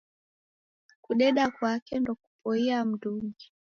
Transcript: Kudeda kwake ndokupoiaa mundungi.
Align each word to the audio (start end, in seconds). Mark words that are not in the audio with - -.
Kudeda 1.03 1.43
kwake 1.55 1.93
ndokupoiaa 1.99 2.85
mundungi. 2.87 3.47